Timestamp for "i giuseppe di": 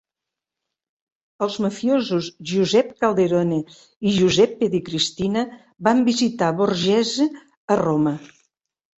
4.11-4.79